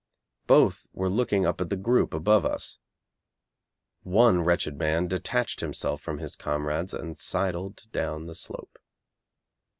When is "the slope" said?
8.25-8.79